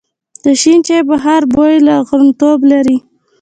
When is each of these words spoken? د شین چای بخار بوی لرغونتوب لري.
د 0.43 0.45
شین 0.61 0.79
چای 0.87 1.01
بخار 1.09 1.41
بوی 1.53 1.75
لرغونتوب 1.87 2.59
لري. 2.71 2.97